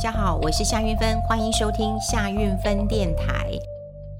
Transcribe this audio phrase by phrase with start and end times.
[0.00, 3.52] 大家好，我是夏运芬，欢迎收听夏运芬电台。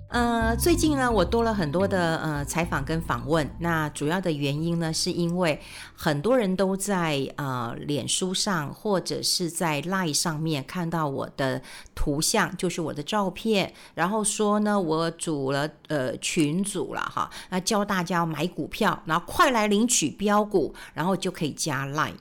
[0.09, 3.51] 呃，最近呢，我多了很多的呃采访跟访问。
[3.61, 5.59] 那主要的原因呢，是因为
[5.95, 11.63] 很多人都在呃脸书上或者是在 Line 上面看到我的
[11.95, 22.17] 图像，就是我的照片，然后说呢，我组了呃群组了哈，那教大家买股票，然后快来领取标股，然后就可以加 Line。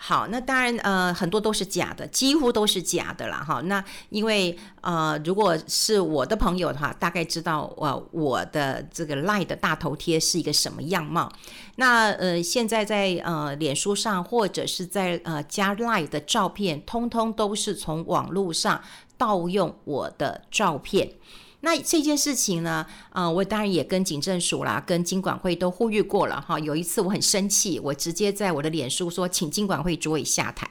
[0.00, 3.44] 好，那当然，呃，很多都是假的，几乎都是假的啦。
[3.44, 3.60] 哈。
[3.62, 11.28] 那因为，呃，如果是我的朋友的话，大概知道，呃，我的这个赖的大头贴是一个什么样貌。
[11.76, 18.80] 那，呃，现在在呃脸书上或者是在呃加赖的照片，通通都是从网络上
[19.16, 21.10] 盗用我的照片。
[21.60, 26.56] 那这件事情呢，呃，我当然也跟警政署啦，跟金管会都呼吁过了哈。
[26.60, 30.68] 有一次我很生气，我直接在我的脸书说，请金管会主委下台，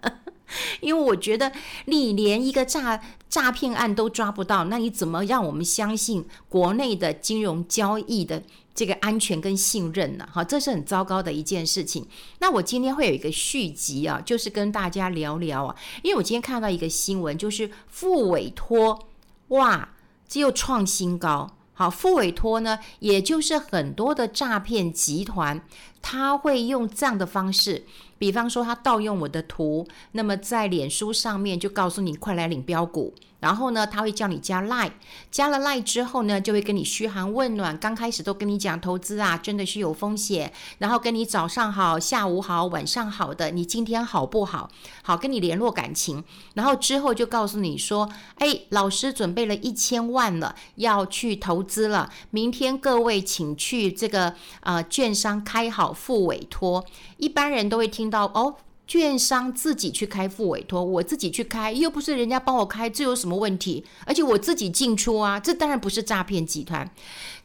[0.80, 1.50] 因为我觉得
[1.86, 8.42] 你连一个诈诈骗案都抓不到，那你怎么让我们相信国内的金融交易的
[8.74, 10.28] 这个安全跟信任呢？
[10.30, 12.06] 哈，这是很糟糕的一件事情。
[12.40, 19.08] 那我今天会有一个续集啊，就是跟大家聊聊啊，因为我今天看到一个新闻，就是副委托。
[19.48, 19.90] 哇，
[20.28, 21.56] 只有创新高！
[21.72, 25.60] 好，副委托呢，也就是很多的诈骗集团，
[26.00, 27.84] 他会用这样的方式，
[28.18, 33.14] 比方说他盗用我的图，那么在脸书上面就告诉你快来领标股。
[33.38, 34.92] 然后呢，他会叫你加 Line，
[35.30, 37.76] 加了 Line 之后呢，就会跟你嘘寒问暖。
[37.78, 40.50] 刚开始都跟你讲投资啊，真的是有风险。
[40.78, 44.70] 然后跟你早上好、下午好、晚上好的，你今天好不好？
[45.02, 46.24] 好，跟你联络感情。
[46.54, 52.10] 然后之后就告诉你说，哎，老师准备了一千万了，要去投资了。
[52.30, 56.84] 明天各位请去这个呃券商开好付委托。
[57.18, 58.56] 一般人都会听到哦。
[58.88, 63.84] 券商自己去开副委托，我自己去开，又不是人家帮我开，这有什么问题？
[64.06, 66.88] 而且我自己进出啊，这当然不是诈骗集团，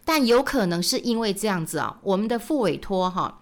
[0.06, 3.40] 但有可能是因为这样子啊，我们的副委托哈，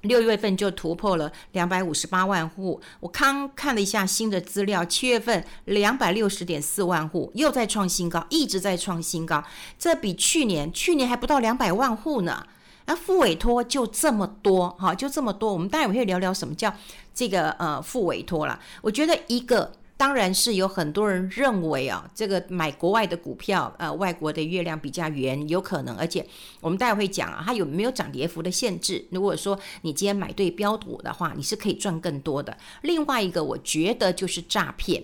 [0.00, 9.44] 六月份就突破了两百五十八万户，我刚看了一下新的资料，七月份两百六十点四万户，又在创新高，一直在创新高，
[9.78, 12.46] 这比去年，去年还不到两百万户呢。
[12.86, 15.52] 那副委托就这么多，哈，就这么多。
[15.52, 16.72] 我们待会会聊聊什么叫
[17.12, 18.58] 这个呃副委托了。
[18.80, 25.96] 我觉得一个当然是有很多人认为啊，这个买国外的股票，呃，外国的月亮比较圆，有可能。
[25.96, 26.24] 而且
[26.60, 29.04] 我们待会会讲啊，它有没有涨跌幅的限制？
[29.10, 32.56] 如果说你今天买对标股的话，你是可以赚更多的。
[32.82, 35.02] 另外一个，我觉得就是诈骗。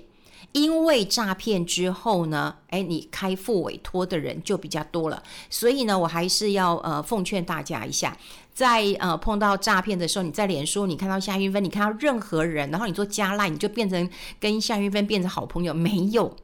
[0.53, 8.17] 因为诈骗之后呢，诶，你开付委托的人就比较多了，所以呢，我还是要呃奉劝大家一下，
[8.53, 14.09] 在呃碰到诈骗的时候，你在脸书你看到夏云芬，你看到任何人，然后你做加赖，你就变成
[14.39, 16.37] 跟夏云芬变成好朋友，没有，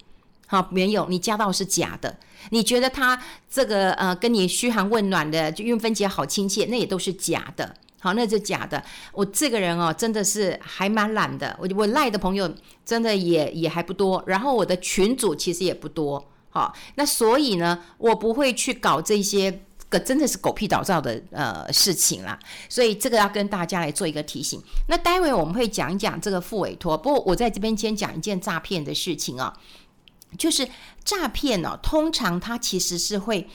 [0.47, 2.19] 好，没有，你加到是假的，
[2.51, 7.75] 你觉得他这个呃跟你嘘寒问暖的，就韵芬姐好亲切，那也都是假的。
[8.01, 8.81] 好，那是假的。
[9.13, 11.59] 我这个人哦，真的是还蛮懒的。
[11.61, 12.49] 我我赖的朋友
[12.85, 16.25] 真的也也还不多，然后我的群主其实也不多。
[16.51, 22.39] 好，那所以呢，我不会去搞这些个真的是狗屁倒灶的呃事情啦。
[22.69, 24.63] 所以这个要跟大家来做一个提醒。
[24.89, 26.97] 那待会我们会讲一讲这个副委托。
[26.97, 29.53] 不过我在这边先讲一件诈骗的事情啊，
[30.39, 30.69] 就是
[31.05, 33.49] 诈骗呢，通常它其实是会。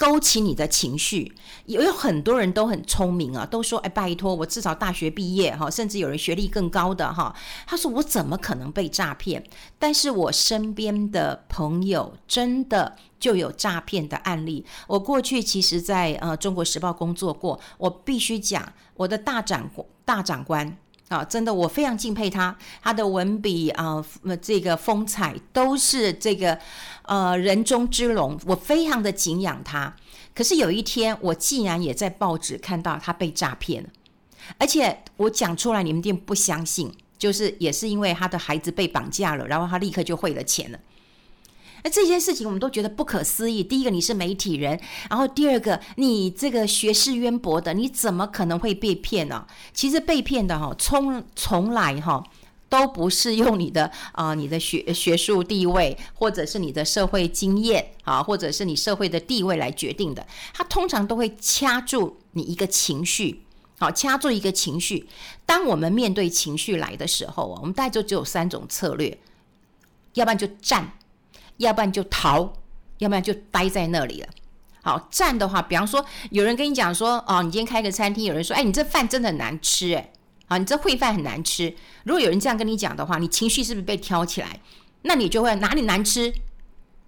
[0.00, 1.30] 勾起你的情绪，
[1.66, 7.36] 有有很多人都很聪明啊，都说哎，拜托我至少大学毕业哈，甚至有人学历更高的哈。
[7.66, 9.44] 他说我怎么可能被诈骗？
[9.78, 14.64] 但是我身边的朋友真的就有诈骗的案例。
[14.86, 19.70] 我过去其实在呃中国时报工作过，我必须讲我的大长
[20.06, 20.78] 大长官
[21.10, 24.02] 啊，真的我非常敬佩他，他的文笔啊，
[24.40, 26.58] 这个风采都是这个。
[27.06, 29.92] 呃，人中之龙，我非常的敬仰他。
[30.32, 33.88] 可是有一天，我竟然也在报纸看到他被诈骗了，
[34.58, 40.78] 而且我讲出来，你们一定不相信，就是也是因为他的孩子被绑架了，然后他立刻就汇了钱了。
[41.82, 43.62] 那这件事情我们都觉得不可思议。
[43.62, 49.46] 第一个，你是媒体人，然后第二个，你这个学识渊博的，你怎么可能会被骗呢？
[49.72, 52.24] 其实被骗的哈，从从来哈。
[52.70, 60.24] 都不是用你的啊、你的学学术地位，或者是你的社会经验啊，或者是你社会的地位来决定的。
[60.54, 63.42] 他通常都会掐住你一个情绪，
[63.80, 65.08] 好，掐住一个情绪。
[65.44, 69.18] 当我们面对情绪来的时候啊，我们大概就只有三种策略：
[70.14, 70.92] 要不然就战，
[71.60, 72.52] 要不然就逃，
[72.98, 74.28] 要不然就待在那里了。
[74.82, 80.10] 好，站的话，比方说有人跟你讲说，哦，你今天开个餐厅，有人说，哎，你这饭真的很难吃，哎。
[80.48, 81.72] 啊，你这烩饭很难吃。
[82.02, 84.60] 如果有人这样跟你讲的话，你情绪是不是被挑起来？
[85.02, 86.28] 那你就会哪里难吃，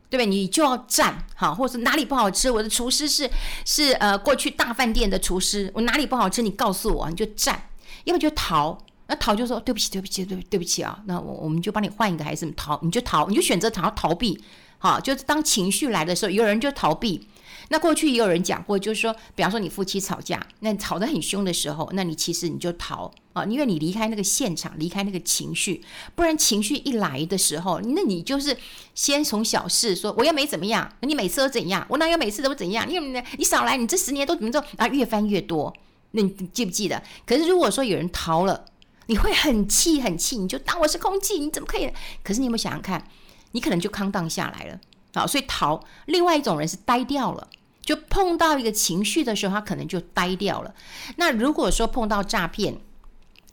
[0.08, 0.26] 对不对？
[0.26, 2.49] 你就要站，好，或者是哪里不好吃？
[2.49, 3.28] 我的厨师是
[3.64, 6.40] 是呃过去大饭店的厨师，我哪里不好吃？
[6.40, 7.70] 你告诉我，你就站，
[8.04, 8.78] 要不就逃。
[9.06, 11.02] 那逃就说对不起，对不起，对对不起啊。
[11.06, 12.78] 那我我们就帮你换一个，还是逃？
[12.82, 14.40] 你就逃，你就选择逃逃避。
[14.78, 17.28] 好，就是当情绪来的时候，有人就逃避。
[17.69, 25.81] 那过去也有人讲过，就是说，比方说你夫妻吵架，那吵得很凶的时候，那你其实你就逃啊，因为你离开那个现场，离开那个情绪，
[26.16, 28.56] 不然情绪一来的时候，那你就是
[28.94, 32.84] 先从小事说，我又没怎么样，你每次都怎样，我哪有每次都怎样？
[32.88, 32.99] 你
[33.38, 34.88] 你少来，你这十年都怎么做啊？
[34.88, 35.72] 越翻越多，
[36.10, 37.00] 那你记不记得？
[37.25, 38.64] 可是如果说有人逃了，
[39.06, 41.93] 你会很气很气，你就当我是空气，你怎么可以？
[42.22, 43.06] 可是你有没有想想看，
[43.52, 44.78] 你可能就康荡下来了。
[45.14, 45.84] 好，所以逃。
[46.06, 47.49] 另外一种人是呆掉了，
[47.82, 50.75] 就碰到一个情绪的时候，他可能就呆掉了。
[51.16, 52.81] 那如果说碰到诈骗，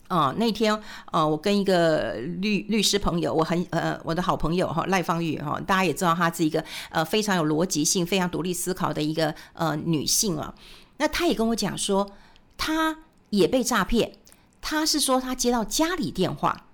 [0.08, 0.76] 啊、那天
[1.12, 10.54] 呃，我跟一个律律师朋友，我很呃，我的好朋友哈赖芳玉哈，大家也知道她是一个呃非常有逻辑性、非常独立思考的一个呃女性啊。
[10.96, 12.10] 那她也跟我讲说，
[12.56, 12.98] 她
[13.28, 14.12] 也被诈骗。
[14.60, 16.66] 他是说他接到家里电话。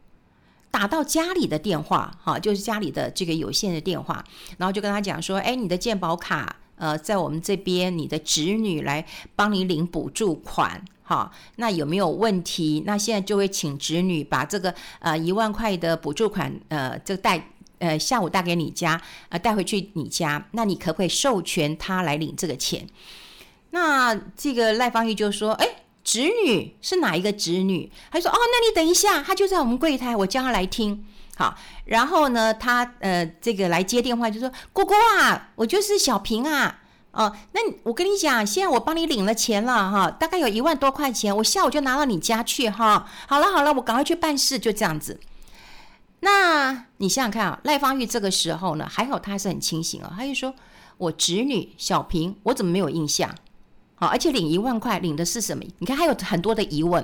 [0.69, 4.23] 打到家里的电话，哈，就是家里的这个有线的电话，
[4.59, 9.03] 然后就跟他讲说，哎，你的健保卡，呃，在我们这边，你的侄女来
[9.35, 12.83] 帮你领补助款，哈，那有没有问题？
[12.85, 17.49] 那现在就会请侄女把这个呃一万块的补助款，呃，就带
[17.79, 19.01] 呃下午带给你家，
[19.31, 22.87] 呃带回去你家，那你可不可以授权他来领这个钱？
[23.71, 25.67] 那这个赖芳玉就说，哎。
[26.07, 27.91] 侄女是哪一个侄女？
[28.13, 31.05] 他说：“哦，那你等一下，他就在我们柜台，我叫他来听。
[31.35, 31.53] 好，
[31.87, 36.79] 然后呢，他呃，这个来接电话就说：‘姑姑啊，我就是小平啊。
[37.11, 43.09] 哦，那我跟你讲，现在我帮你领了钱了哈，大概有一万多块钱，我下午就拿到你家去哈。
[43.27, 45.19] 好了好了，我赶快去办事，就这样子。
[46.21, 50.55] 那你想想看啊，赖芳玉这个时候呢，还好他是很清醒啊，他就说：
[50.99, 53.35] 我侄女小平，我怎么没有印象？”
[53.99, 55.65] 好，而且领一万块，领的是什么？
[55.79, 57.03] 你看，还有很多的疑问。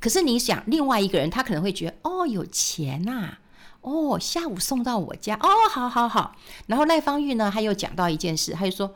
[0.00, 3.38] 可是你想，另外一个人他可能会觉得，哦，有钱呐，
[3.82, 6.34] 哦，下午送到我家，哦，好好好。
[6.66, 8.92] 然后赖芳玉呢，他又讲到一件事，他就说，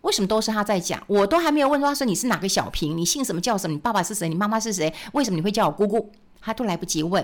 [0.00, 1.02] 为什么都是他在讲？
[1.06, 3.74] 我都还没有问他说你是哪个小平，你姓什么叫什么？
[3.74, 4.26] 你爸爸是谁？
[4.30, 4.90] 你妈妈是谁？
[5.12, 6.10] 为什么你会叫我姑姑？
[6.40, 7.22] 他都来不及问，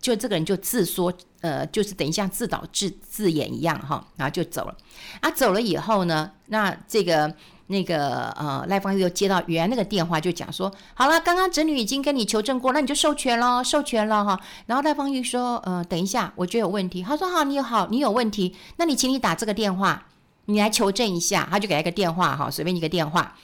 [0.00, 1.12] 就这个人就自说，
[1.42, 4.74] 呃，就是等一下自导自自演一样哈，然后就走了。
[5.20, 7.36] 啊，走了以后呢，那这个。
[7.72, 14.38] 那个呃，赖芳玉又接到原来那个电话，就讲说，好了，刚刚侄女已经跟你求证过，那你就授权了，授权了哈。
[14.66, 17.02] 然后赖芳玉说，呃，等一下，我觉得有问题。
[17.02, 20.06] 他说，好，你好，你有问题，那你请你打这个电话，
[20.44, 21.48] 你来求证一下。
[21.50, 23.34] 他就给他一个电话哈，随便一个电话。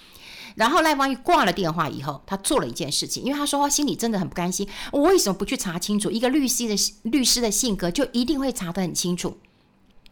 [0.56, 6.10] 然后赖芳玉挂了电话以后，他做了一件事情，因为他说他心里真的很不甘心，我为什么不去查清楚？
[6.10, 6.74] 一个律师的
[7.04, 9.38] 律师的性格，就一定会查得很清楚。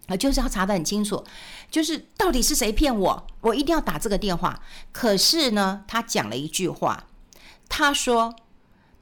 [0.06, 1.24] 啊，就是要查得很清楚，
[1.70, 4.62] 就是到底是谁骗我，我一定要打这个电话。
[4.92, 7.08] 可是呢，他讲了一句话，
[7.68, 8.34] 他说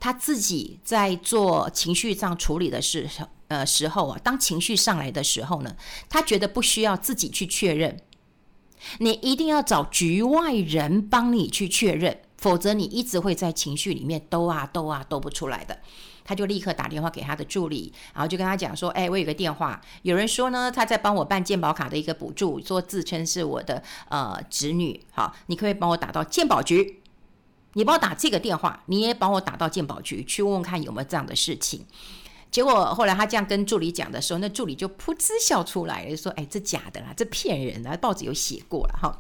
[0.01, 3.09] 他自己在做情绪上处理的事，
[3.49, 5.77] 呃，时候啊，当情绪上来的时候呢，
[6.09, 8.01] 他觉得不需要自己去确认，
[8.99, 15.81] 你一定要找局外人帮你去确认，否则你一直会在情绪里面兜啊兜啊兜不出来的。
[16.25, 27.03] 他就立刻打电话给他的助理，然后就跟他讲说：“哎，我有个电话，有人说呢，他在帮我办健保卡的一个补助，说自称是我的呃侄女，好，你可不可以帮我打到健保局？
[27.75, 31.85] 你帮我打这个电话，你也帮我打到健保局去问问看有没有这样的事情。”
[32.51, 39.19] 结果后来他这样跟助理讲的时候，那助理就噗嗤笑出来了，说：“哎，这假的啦，这骗人的，报纸有写过了哈。”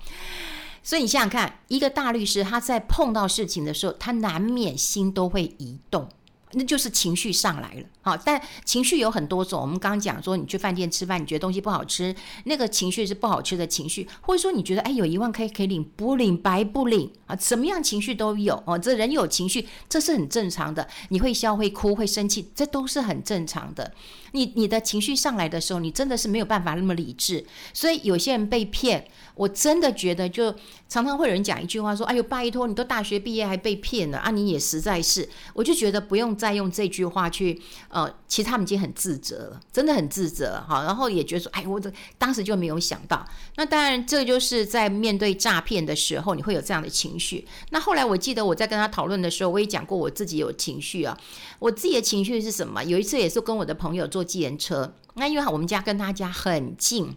[0.85, 6.09] 所以你想想看，一个大律师他在碰到事情的时候，他难免心都会移动。
[6.55, 9.63] 那就是情绪上来了，好，但情绪有很多种。
[9.63, 18.79] 我们刚刚讲说，你去饭店吃饭，你觉得东西不好吃，那个情绪是不好吃的情绪，或者说你觉得哎，有一万可以可以领，不领白不领啊，什么样情绪都有哦。
[18.79, 20.87] 这人有情绪，这是很正常的。
[21.09, 23.91] 你会笑，会哭，会生气，这都是很正常的。
[24.33, 27.47] 你你的情绪上来的时候，你真的是没有办法那么理智。
[27.73, 29.07] 所以有些人被骗，
[29.37, 30.53] 我真的觉得就
[30.89, 37.61] 常常会有人讲一句话说：“哎呦，拜托，你都大学毕业还被骗了啊！”你也实在是，我就觉得不用再用这句话去
[37.95, 40.83] 呃，其实他们已经很自责了，真的很自责哈。
[40.83, 43.25] 然后也觉得说：“哎，我这当时就没有想到。”
[43.55, 47.47] 那当然，这就是在面对诈骗的时候，你会有这样的情绪。
[47.71, 51.17] 那后来我记得我在跟他讨论的时候，我也讲过我自己有情绪啊。
[51.61, 52.83] 我自己的情绪是什么？
[52.83, 54.25] 有一次也是跟我的朋友坐。
[54.25, 57.15] 计程车，那因为我们家跟他家很近，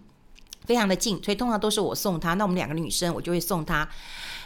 [0.66, 2.34] 非常的近，所以通常都是我送他。
[2.34, 3.88] 那我们两个女生，我就会送他。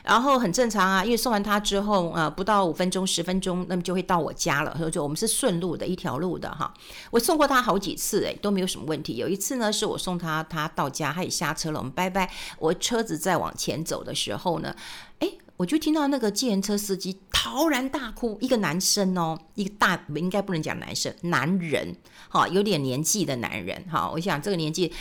[0.03, 4.75] 然后很正常啊，因为送完他之后，呃，不到五分钟、十分钟，那么就会到我家了。
[4.77, 6.73] 所以就我们是顺路的一条路的哈。
[7.11, 9.15] 我送过他好几次，诶，都没有什么问题。
[9.15, 12.31] 有一次呢，是我送他，他到家，他也下车了，我们拜拜。
[12.59, 14.75] 我车子在往前走的时候呢，
[15.19, 15.37] 诶。
[15.61, 21.95] 我就听到那个计程车司机陶然大哭，一个男生哦，一个大应该不能讲男生，男人，
[22.29, 24.91] 哈，有点年纪的男人，哈，我想这个年纪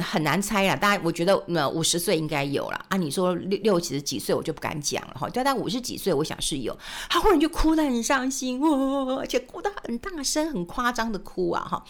[0.00, 6.78] 很难猜啊，大概我觉得呃五十岁应该有了啊，你说六六十几岁我就不敢讲了哈，大概五十几岁我想是有，
[7.10, 11.84] 他忽然就哭得很伤心，哦，而且哭得很大声，很夸张的哭啊，哈。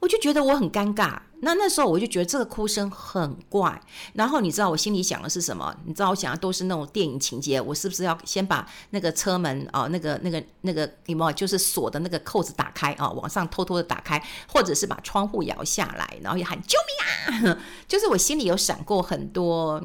[0.00, 3.80] 我就觉得我很尴尬，那那时候我就觉得这个哭声很怪，
[4.12, 5.74] 然后你知道我心里想的是什么？
[5.86, 16.78] 你知道我想的都是那种电影情节，我是不是要先把那个车门啊、哦，那个那个那个有没有就是锁的那个扣子打开啊、往上偷偷的打开，或者是把窗户摇下来，然后也喊救
[17.40, 17.58] 命啊！
[17.88, 19.82] 就是我心里有闪过很多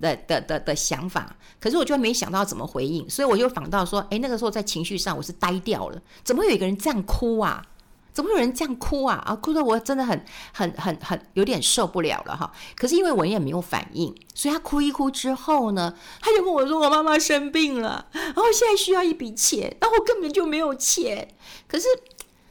[0.00, 7.64] 的的的的想法，可是我就没想到怎么回应，所以我就想到说，哎，那个时候在情绪上我是呆掉了，怎么有一个人这样哭啊？
[8.12, 9.22] 怎么有人这样哭啊？
[9.24, 12.50] 啊，哭的我真的很、很、很、很有点受不了了哈。
[12.76, 21.28] 可是因为我也没有反应，所以他哭一哭之后呢，他就跟我说：“我妈妈生病了，然后现在需要一笔钱，但我根本就没有钱。”
[21.68, 21.86] 可是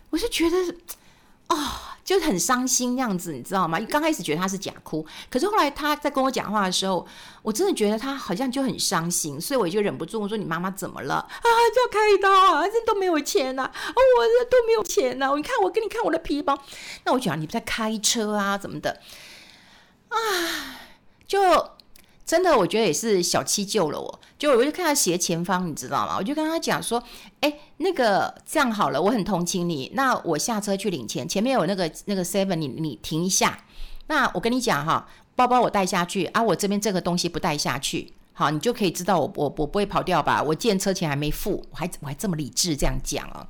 [0.10, 0.58] 我是觉得，
[1.48, 1.84] 啊。
[2.08, 3.78] 就很伤心这样子，你知道吗？
[3.90, 7.06] 刚开始觉得他是假哭，可是后来他在跟我讲话的时候，
[7.42, 11.16] 我真的觉得他好像就很伤心，所以我就忍不住我说：“你妈妈怎么了？
[11.16, 11.44] 啊，
[11.76, 16.58] 就要开刀啊，这都没有钱呐，啊，我这都没有钱呐，你看我给你看我的皮包。”
[17.04, 19.02] 那我讲你不在开车啊，怎么的？
[20.08, 20.16] 啊，
[21.28, 21.77] 就。
[22.28, 24.20] 真的，我觉得也是小七救了我。
[24.38, 26.18] 就我就看到斜前方，你知道吗？
[26.18, 27.02] 我就跟他讲说
[27.40, 29.90] ：“哎，那个这样好了，我很同情你。
[29.96, 33.58] 那我下车去领钱，前面有那个那个 seven，你你停一下。
[34.08, 35.08] 那我跟你讲哈，
[35.38, 38.14] 包包我带下去啊，我这边这个东西不带下去。
[38.34, 40.44] 好，你就可以知道我我我不会跑掉吧？
[40.44, 43.48] 我借车钱还没付，我还我还这么理智这样讲啊。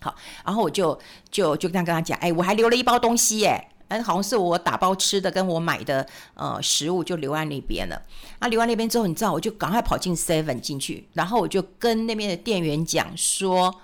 [0.00, 0.96] 好，然后我就
[1.30, 8.00] 就就这样跟他讲，哎，我还留了一包东西耶。”哎，好像是我打包吃的，跟我买的呃食物就留在那边了。
[8.38, 13.74] 啊，留在那边之后，你知道，我就赶快跑进 Seven 进去，然后我就跟那边的店员讲说，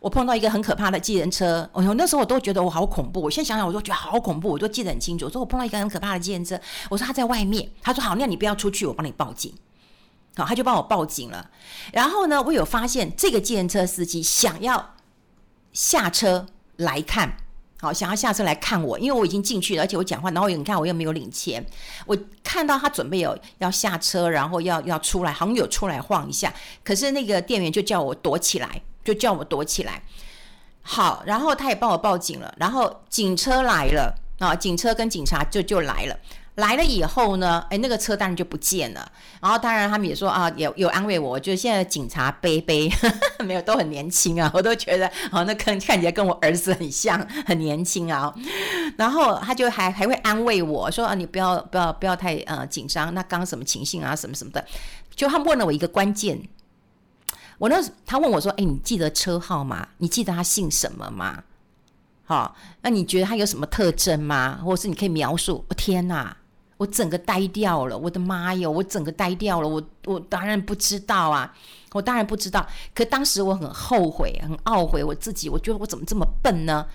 [0.00, 1.68] 我碰到一个很可怕的计程车。
[1.72, 5.24] 我那时候我都觉得我好恐怖，我现在想想我都觉得好恐怖，我都记得很清楚。
[5.24, 6.60] 我说我碰到一个很可怕的计程车，
[6.90, 9.52] 我说他在外面，他说好，那你不要出去，我帮你报警。
[10.36, 11.50] 好，他就帮我报警了。
[11.92, 14.94] 然后呢，我有发现这个计程车司机想要
[15.72, 16.46] 下车
[16.76, 17.38] 来看。
[17.78, 21.64] 好，想要下车来看我，因为我已经进去了，而且我讲话，然后你看我又没有领钱，
[22.06, 26.52] 我看到他准备有要下车，然后要要出来，好像有出来晃一下，
[26.82, 30.02] 可是那个店员就叫我躲起来，就叫我躲起来。
[30.80, 36.18] 好，然后他也帮我报警了，然后警车来了啊，警车跟警察就就来了。
[36.56, 39.12] 来了以后呢，哎，那个车当然就不见了。
[39.40, 42.90] 然后当然他们也说啊，有有安慰我，就是现在警察杯杯
[43.44, 48.34] 没有都很年轻啊，我都觉得哦，那看看起来跟我儿子很像，很年轻啊。
[48.96, 53.12] 然后他就还还会安慰我说啊，你不要不要不要太呃紧张。
[53.12, 54.64] 那刚刚什么情形啊，什么什么的。
[55.14, 56.40] 就他问了我一个关键，
[57.58, 59.86] 我那他问我说，哎，你记得车号吗？
[59.98, 61.42] 你记得他姓什么吗？
[62.24, 64.58] 好，那你觉得他有什么特征吗？
[64.64, 65.62] 或者是你可以描述？
[65.68, 66.34] 我天哪！
[66.76, 68.70] 我整个呆掉了，我的妈哟！
[68.70, 71.54] 我整个呆掉了，我我当然不知道啊，
[71.92, 72.66] 我当然不知道。
[72.94, 76.86] 可当时我很后悔，很懊悔我自己，我觉得我怎么这么笨呢？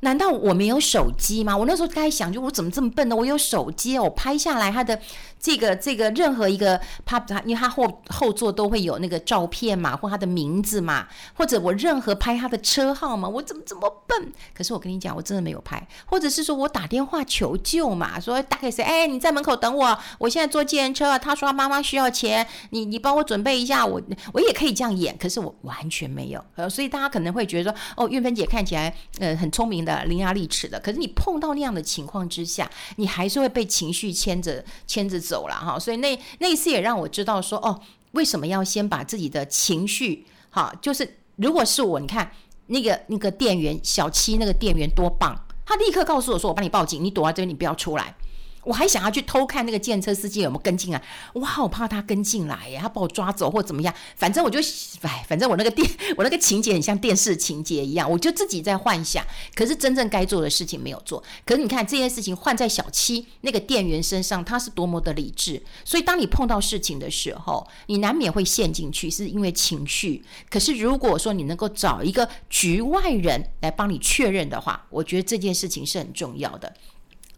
[0.00, 1.56] 难道我没有手机吗？
[1.56, 3.14] 我那时候该想，就我怎么这么笨呢？
[3.14, 4.98] 我有手机，我拍下来他的
[5.38, 14.32] 这个这个任何一个他他，因为他后后座都会有那个照片嘛，或他的名字嘛，或者我任何拍他的车号嘛，我怎么这么笨？
[14.54, 18.82] 可是我跟你讲，我真的没有拍，或者是说我打电话求救嘛，说打给谁？
[18.82, 24.00] 哎，你在门口等我，我现在坐计程车，他说他妈妈需要钱，你你帮我准备一下，我
[24.32, 26.42] 我也可以这样演，可是我完全没有。
[26.56, 29.89] 呃，所以大家可能会觉得说，哦，运芬姐看起来呃很聪明的。
[29.90, 35.78] 呃伶牙俐齿的，可是你碰到那样的情况之下，你还是会被情绪牵着牵着走了哈。
[35.78, 37.80] 所以那那一次也让我知道说，哦，
[38.12, 42.30] 为什么要先把自己的情绪哈，就是如果是我，你看
[42.66, 45.34] 那个那个店员小七那个店员多棒，
[45.66, 48.14] 他立刻告诉我说，我帮你报警，你躲在这边，你不要出来。
[48.62, 51.02] 我还想要去偷看那个计程车司机有没有跟进来，
[51.32, 53.94] 我好怕他跟进来呀，他把我抓走或怎么样。
[54.16, 54.58] 反正我就，
[55.02, 59.24] 哎，反正我那个电， 我那个情节很像电视情节一样，我就自己在幻想。
[59.54, 61.22] 可是真正该做的事情没有做。
[61.46, 65.62] 可是你看这件事情换在小七那个店员身上，他是多么的理智。
[65.84, 70.22] 所以当你碰到事情的时候，你难免会陷进去，是因为情绪。
[70.50, 76.72] 可是如果说你能够找一个局外人来帮你确认的话，我觉得这件事情是很重要的。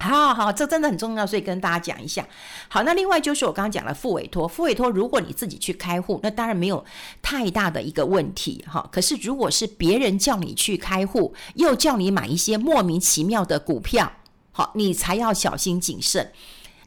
[0.02, 2.26] 好好，这真的很重要，所以跟大家讲一下。
[2.68, 6.84] 好，那另外就是我刚刚讲了复委托，复委托如果你自己去开户，那当然没有
[7.22, 8.88] 太大的一个问题哈。
[8.90, 14.10] 可是如果是别人叫你去开户，又叫你买一些莫名其妙的股票，
[14.50, 16.32] 好，你才要小心谨慎。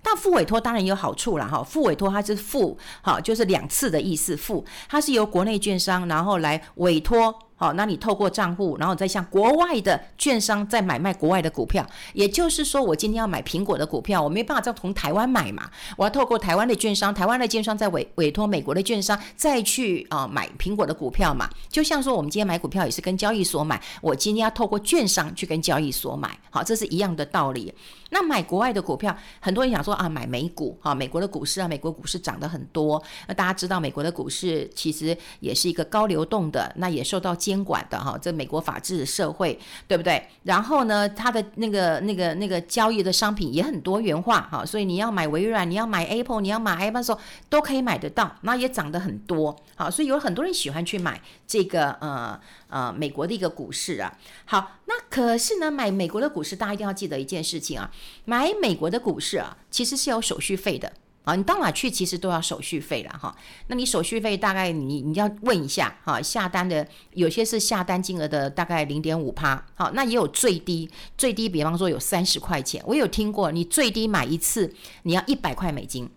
[0.04, 7.40] 那复委托当然有好处了哈，复委托它是复，好，就是两次的意思，复，它是由国内券商然后来委托。
[7.58, 27.74] 好，那你透过账户，然后再向国外的券商再买卖国外的股票，也就是说，我今天要买苹果的股票，我没办法再从台湾买嘛，我要透过台湾的券商，台湾的券商再委委托美国的券商再去啊、买苹果的股票嘛，就像说我们今天买股票也是跟交易所买，我今天要透过券商去跟交易所买，好，这是一样的道理。
[28.12, 33.02] 那买国外的股票，很多人想说啊，买美股啊，美国的股市啊，美国股市涨得很多。
[33.28, 38.18] 那大家知道，美国的股市其实也是一个高流动的，那也受到监管的哈。
[38.22, 40.24] 这美国法治的社会，对不对？
[40.44, 47.18] 然后呢，它的那个那个那个交易的商品也很多元化哈，所以你要买微软，你要买 Apple，你要买 iPhone
[47.50, 49.56] 都可以买得到，那也涨得很多。
[49.76, 52.40] 好，所以有很多人喜欢去买这个呃。
[52.76, 57.90] 呃，美国的一个股市啊，好，那可是呢，买美国的股市，大家一定要记得一件事情啊，
[58.26, 60.92] 买美国的股市啊，其实是有手续费的。
[61.24, 63.34] 啊，你到哪去其实都要手续费了哈。
[63.68, 76.10] 那你手续费大概你你要问一下哈，下单的有些是下单金额的大概零点五趴，好，那也有最低最低，比方说有三十块钱，我有听过，你最低买一次你要一百块美金。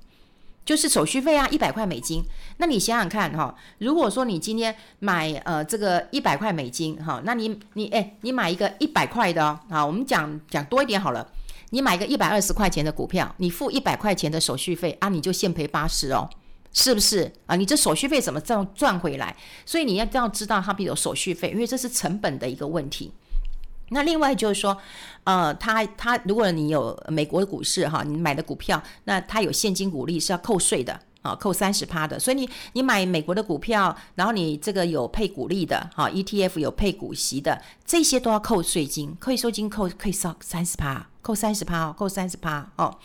[0.68, 2.22] 就是手续费啊，一百块美金。
[2.58, 11.26] 那你想想看哈，如果说你今天买呃这个一百块美金哈，那你你哎，你买一个一百块的哦，啊，我们讲讲多一点好了，
[11.70, 16.28] 你买个一百二十块钱的股票，你付一百块钱的手续费啊，你就现赔八十哦，
[16.75, 17.56] 是不是啊？
[17.56, 19.34] 你这手续费怎么赚赚回来？
[19.64, 23.10] 所以你要要知道它必有手续费，因为这是成本的一个问题。
[23.90, 24.76] 那另外就是说，
[25.25, 32.18] 呃，他他如果你有美国的股市哈，你买的股票，那他有现金股利是要扣税的啊，扣三十趴的。
[32.18, 41.07] 所以你你买美国的股票，然后你这个有配股利的哈，ETF 有配股息的，这些都要扣税金，可以收金扣可以收三十趴。
[41.28, 42.98] 扣三十趴哦，扣三十趴哦。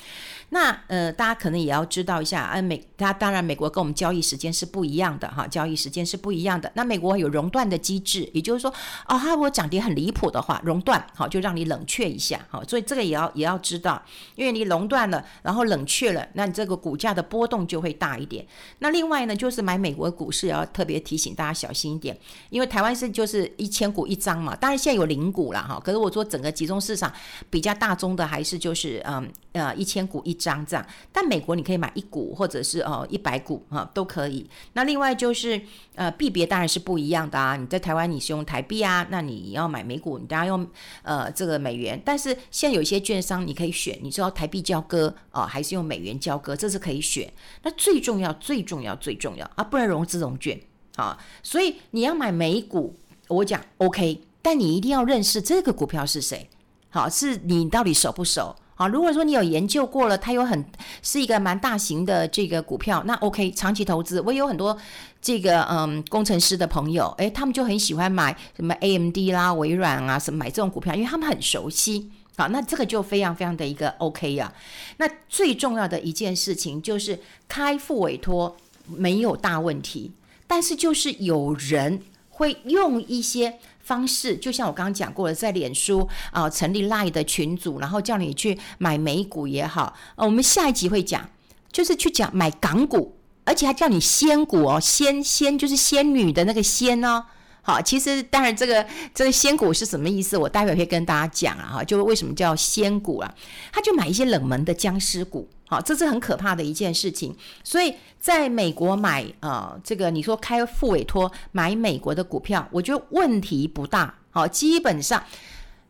[0.52, 6.72] 那呃，大家可能也要知道一下，啊，美，它当然美国跟我们交易时间是不一样的哈，交易时间是不一样的。
[6.76, 8.72] 那美国有熔断的机制，也就是说，
[9.10, 14.02] 哦，它如果涨跌很离谱的话，熔断好就让你冷却一下好，所以这个也要也要知道，
[14.36, 18.48] 因为你熔断了，然后冷却了，那你这个股价的波动就会大一点。
[18.80, 22.18] 那另外呢，就是买美国股市也要特别提醒大家小心一点，
[22.50, 27.12] 因为台湾是就是一千股一张嘛，当然现在有零股了哈，可是我说整个集中市场
[27.50, 28.13] 比较大宗。
[28.16, 34.50] 的还是就是嗯呃一千股一张这样，但美国你可以买一股或者是哦一百股啊都可以。
[34.74, 35.62] 那另外就是
[35.96, 40.68] 呃币别当然是不一样的啊，你在台湾你是用台币啊，那你要买美股你当然用
[41.04, 42.02] 呃这个美元。
[42.04, 47.32] 但是现在有一些券商你可以选，你知道台币交割啊还是用美元交割，这是可以选。
[47.64, 50.60] 那最重要最重要最重要啊，不能融资融券
[50.96, 52.96] 啊，所以你要买美股，
[53.28, 56.50] 我讲 OK，但你一定要认识这个股票是谁。
[56.94, 58.56] 好，是你到底熟不熟？
[58.76, 60.64] 好，如果说你有研究过了，它有很
[61.02, 64.22] 是一个蛮大型的这个股票，那 OK，长期投资。
[64.22, 64.78] 我有很多
[65.20, 72.12] 这个嗯工程师的朋友，诶，他们就很喜欢买什么 AMD 啦、微软啊，什么买这种股票，因为他们很熟悉。
[72.38, 74.54] 好，那这个就非常非常的一个 OK 呀、啊。
[74.98, 80.12] 那最重要的一件事情就是开复委托没有大问题，
[80.46, 83.58] 但是就是有人会用一些。
[83.84, 91.30] 方式就像我刚刚讲过的，在脸书啊、成立 Line 的群组，然后叫你去买美股也好，呃，我们下一集会讲，
[91.72, 97.26] 就是去讲买港股，而且还叫你仙股哦，仙仙就是仙女的那个仙哦。
[97.66, 103.34] 好，其实当然这个这个仙股是什么意思，我待会会跟大家讲啊，哈，就为什么叫仙股啊？
[103.72, 107.34] 他就买一些冷门的僵尸股，好，这是很可怕的一件事情。
[107.64, 115.24] 所以在美国买啊，这个你说开副委托买美国的股票，我觉得问题不大，好，基本上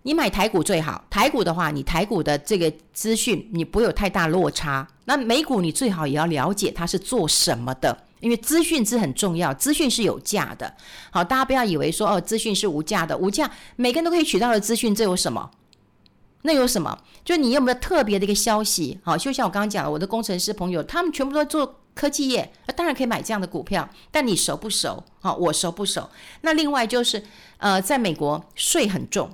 [0.04, 4.88] 你买台股最好，台股的话，你台股的这个资讯你不会有太大落差。
[5.06, 7.98] 那美股你最好也要了解它是做什么的。
[8.24, 10.74] 因为资讯是很重要，资讯是有价的。
[11.12, 15.52] 好，大家不要以为说哦，资讯是无价的，无价，每个人都可以取到的资讯，这有什么？
[16.44, 16.98] 那有什么？
[17.24, 19.00] 就你有没有特别的一个消息？
[19.04, 23.88] 好，就像我刚刚讲的，我的工程师朋友，他们全部都在做科技业，那当然可以买这样的股票。
[24.10, 25.04] 但你熟不熟？
[25.22, 26.10] 好，我熟不熟？
[26.42, 27.24] 那另外就是，
[27.58, 29.30] 呃，在美国税很重，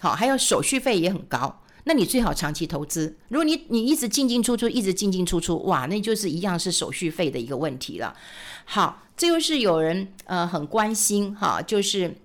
[0.00, 1.60] 好，还有手续费也很高。
[1.84, 3.16] 那你最好长期投资。
[3.28, 8.14] 如果你你一直进进出出，一直进进出出，哇，那就是一样是手续费的一个问题了。
[8.64, 12.16] 好，这就是有人呃很关心哈，就是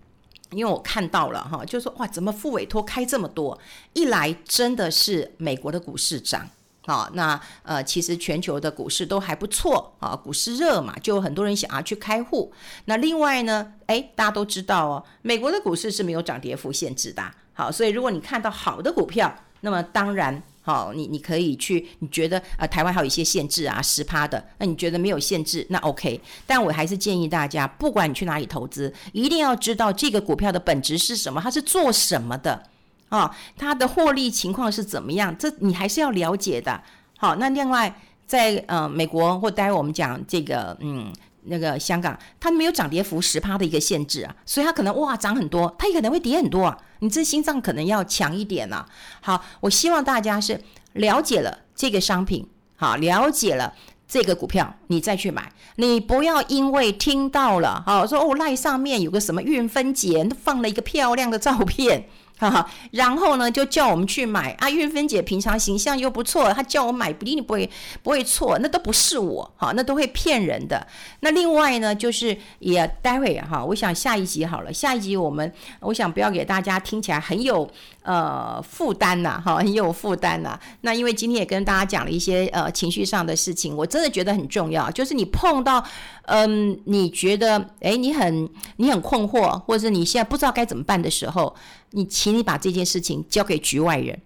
[0.52, 3.60] 因为我看到了哈，就说哇，怎么副委托开这么多？
[3.94, 6.50] 一来真的是美国的股市涨。
[6.86, 12.52] 好，那呃，其实全球的股市都还不错啊，股市热嘛，就很多人想要去开户。
[12.86, 17.22] 那另外呢，诶，大家都知道哦，美国的股市是没有涨跌幅限制的。
[17.54, 26.20] 好，所以如果你看到好的股票，那么当然好，你你可以去，你觉得啊，台湾还有一些限制啊，十趴的，那你觉得没有限制，那 OK。
[26.46, 32.62] 但我还是建议大家，不管你去哪里投资，一定要知道这个股票的本质是什么，它是做什么的。
[33.10, 35.36] 哦，它的获利情况是怎么样？
[35.38, 36.80] 这你还是要了解的。
[37.18, 41.12] 好，那另外在呃美国或待会我们讲这个嗯
[41.44, 46.78] 那个香港，它没有涨跌幅十趴的一个限制啊，所以它可能哇涨很多，它也可能会跌很多啊。
[47.00, 48.86] 你这心脏可能要强一点啊。
[49.22, 50.62] 好，我希望大家是
[50.94, 53.74] 了解了这个商品，好，了解了
[54.08, 62.10] 这个股票，你再去买，你不要因为听到了好说哦赖上面有个什么韵芬姐放了一个漂亮的照片。
[62.40, 64.70] 哈哈，然后呢，就叫我们去买啊。
[64.70, 67.70] 韵芬姐平常形象又不错，她叫我买，不一定不会
[68.02, 70.88] 不会错，那都不是我哈，那都会骗人的。
[71.20, 77.70] 那另外呢，就是也待会哈，我想下一集好了，下一集我们我想不要给大家听起来很有
[78.04, 80.58] 呃负担呐，哈，很有负担呐。
[80.82, 85.84] 那因为今天也跟大家讲了一些呃情绪上的事情，我真的觉得很重要，就是你碰到
[86.30, 91.56] 嗯，你觉得诶，你很你很困惑，或者是你现在不知道该怎么办的时候。
[91.92, 94.22] 你，请你把这件事情交给局外人，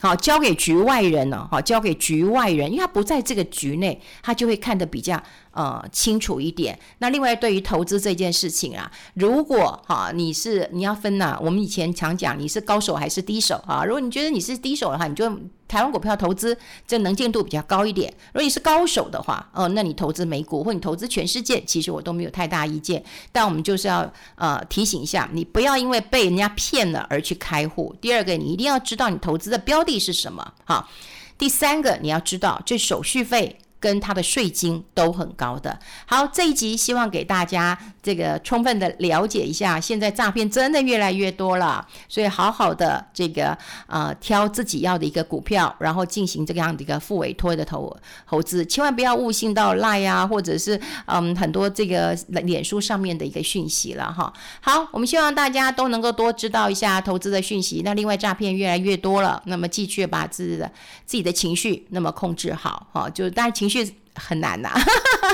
[0.00, 5.22] 好，交给局外人了，好，交给局外人，因为他不在这个局内，他就会看得比较
[5.56, 6.78] 呃清楚一点。
[6.98, 13.84] 那另外，对于投资这件事情啊，如果哈你是你要分呐、我们以前常讲你是高手还是低手啊？
[13.84, 15.36] 如果你觉得你是低手的话，你就。
[15.68, 18.08] 台湾股票投资这能见度比较高一点。
[18.28, 23.02] 如果你是高手的话，哦，那你投资美股或你投资全世界，其实我都没有太大意见。
[23.32, 27.92] 但我们就是要呃提醒一下，你不要因为被人家骗了而去开户。
[28.00, 30.52] 第二个，你一定要知道你投资的标的是什么。
[30.64, 30.88] 好，
[31.36, 33.58] 第三个，你要知道这手续费。
[33.78, 35.78] 跟他的税金都很高的。
[36.06, 47.94] 好，这一集希望给大家这个充分的了解一下，现在诈骗真的越来越多了，所以好好的这个呃挑自己要的一个股票，然后进行这个样的一个复委托的投
[48.26, 54.32] 投资，千万不要误信到赖呀啊，或者是嗯很多这个脸书上面的一个讯息了哈。
[54.60, 57.82] 好，我们希望大家都能够多知道一下投资的讯息。
[57.84, 60.66] 那另外诈骗越来越多了，那么继续把自己的
[61.04, 63.65] 自己的情绪那么控制好哈，就是大家情。
[63.68, 64.70] 情绪很难呐，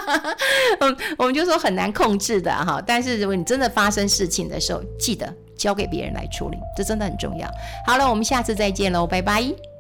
[0.81, 2.83] 嗯，我们就说很难控制的哈。
[2.87, 7.49] 但是如果你真的发生事情的时候，记得交给别人来处理，这真的很重要。
[7.87, 9.72] 好了，我们下次再见喽，拜拜。